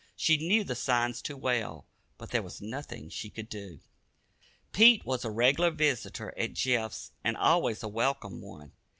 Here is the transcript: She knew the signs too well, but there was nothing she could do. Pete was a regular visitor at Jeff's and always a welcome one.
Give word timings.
She 0.15 0.35
knew 0.35 0.63
the 0.63 0.73
signs 0.73 1.21
too 1.21 1.37
well, 1.37 1.85
but 2.17 2.31
there 2.31 2.41
was 2.41 2.59
nothing 2.59 3.07
she 3.07 3.29
could 3.29 3.47
do. 3.47 3.81
Pete 4.71 5.05
was 5.05 5.23
a 5.23 5.29
regular 5.29 5.69
visitor 5.69 6.33
at 6.39 6.53
Jeff's 6.53 7.11
and 7.23 7.37
always 7.37 7.83
a 7.83 7.87
welcome 7.87 8.41
one. 8.41 8.71